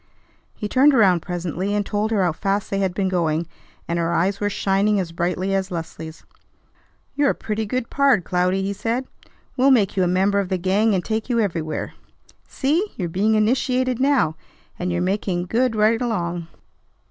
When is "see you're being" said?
12.47-13.35